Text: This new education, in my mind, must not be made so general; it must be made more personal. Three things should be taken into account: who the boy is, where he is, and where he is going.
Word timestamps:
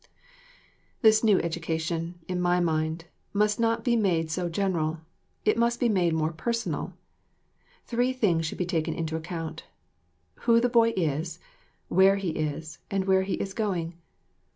This 1.03 1.23
new 1.23 1.37
education, 1.41 2.15
in 2.27 2.41
my 2.41 2.59
mind, 2.59 3.05
must 3.33 3.59
not 3.59 3.83
be 3.83 3.95
made 3.95 4.31
so 4.31 4.49
general; 4.49 4.99
it 5.45 5.57
must 5.59 5.79
be 5.79 5.89
made 5.89 6.15
more 6.15 6.31
personal. 6.33 6.93
Three 7.85 8.11
things 8.11 8.47
should 8.47 8.57
be 8.57 8.65
taken 8.65 8.95
into 8.95 9.15
account: 9.15 9.65
who 10.49 10.59
the 10.59 10.69
boy 10.69 10.93
is, 10.97 11.37
where 11.87 12.15
he 12.15 12.29
is, 12.29 12.79
and 12.89 13.05
where 13.05 13.21
he 13.21 13.35
is 13.35 13.53
going. 13.53 13.93